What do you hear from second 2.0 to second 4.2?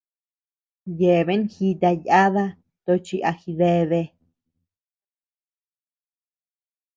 yada tochi a jideabea.